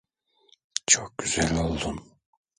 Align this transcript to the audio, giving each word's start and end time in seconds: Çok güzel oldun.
Çok 0.85 1.17
güzel 1.17 1.57
oldun. 1.59 2.11